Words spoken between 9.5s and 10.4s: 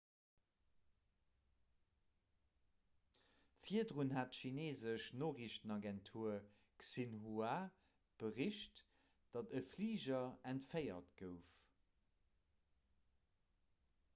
e fliger